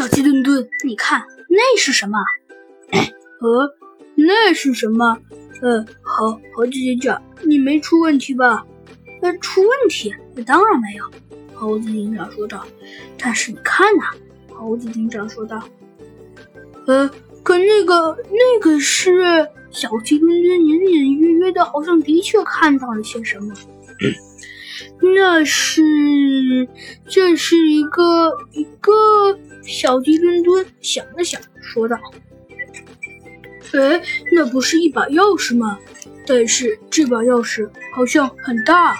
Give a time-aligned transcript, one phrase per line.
[0.00, 2.18] 小鸡墩墩，你看那是什么？
[2.90, 3.74] 呃，
[4.14, 5.18] 那是什么？
[5.60, 8.64] 呃， 猴猴子警长，你没出问题吧？
[9.20, 10.10] 呃，出问题？
[10.46, 11.04] 当然没有。
[11.52, 12.66] 猴子警长说道。
[13.18, 14.04] 但是你看呐，
[14.54, 15.62] 猴子警长说道。
[16.86, 17.06] 呃，
[17.42, 23.52] 可那个那个是小鸡墩墩隐隐约约的，好像的确看到了些什么。
[25.00, 25.82] 那是，
[27.08, 28.92] 这是一个一个
[29.62, 31.96] 小鸡墩墩想了想，说道
[33.72, 35.78] ：“哎，那不是一把钥匙吗？
[36.26, 38.94] 但是这把钥匙好像很大。”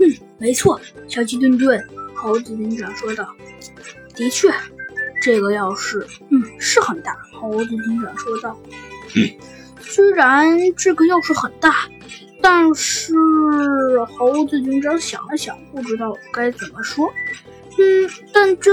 [0.00, 1.82] 嗯，没错，小鸡墩墩，
[2.14, 3.34] 猴子警长说道
[4.14, 4.48] ：“的确，
[5.22, 8.58] 这个钥匙，嗯，是很大。”猴子警长说道
[9.16, 9.30] ：“嗯
[9.82, 11.74] 虽然这个钥匙很大。”
[12.42, 13.12] 但是
[14.16, 17.10] 猴子警长想了想，不知道该怎么说。
[17.78, 18.72] 嗯，但这，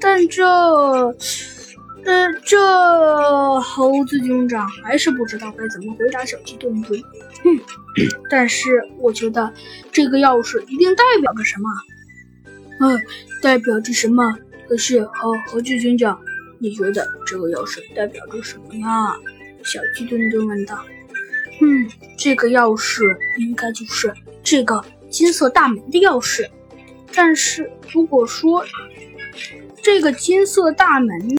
[0.00, 0.44] 但这，
[2.04, 7.00] 呃，这猴子警长还是不知道该怎么回答小鸡墩墩。
[7.44, 7.60] 嗯，
[8.30, 9.52] 但是我觉得
[9.92, 11.68] 这个钥匙一定代表着什么。
[12.80, 13.00] 嗯，
[13.42, 14.36] 代表着什么？
[14.68, 16.20] 可是猴猴子警长，
[16.58, 19.16] 你觉得这个钥匙代表着什么呀？
[19.62, 20.78] 小鸡墩墩问道。
[21.60, 24.12] 嗯，这个钥匙应该就是
[24.42, 26.48] 这个金色大门的钥匙。
[27.14, 28.64] 但是如果说
[29.82, 31.28] 这个金色大门。